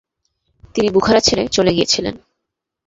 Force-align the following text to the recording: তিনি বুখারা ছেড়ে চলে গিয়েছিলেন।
তিনি 0.75 0.89
বুখারা 0.89 1.19
ছেড়ে 1.19 1.43
চলে 1.47 1.71
গিয়েছিলেন। 1.73 2.15